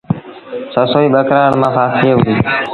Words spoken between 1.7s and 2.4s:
ڦآسجي وُهڙي۔